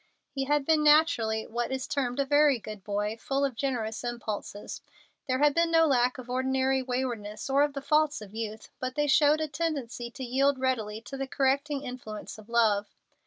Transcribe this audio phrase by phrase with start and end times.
[0.33, 4.81] He had been naturally what is termed a very good boy, full of generous impulses.
[5.27, 8.95] There had been no lack of ordinary waywardness or of the faults of youth, but
[8.95, 12.95] they showed a tendency to yield readily to the correcting influence of love.